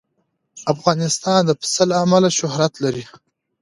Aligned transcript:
افغانستان 0.73 1.39
د 1.45 1.51
پسه 1.59 1.83
له 1.89 1.95
امله 2.05 2.29
شهرت 2.39 2.73
لري. 2.83 3.05